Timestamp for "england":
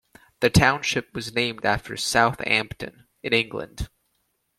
3.33-3.87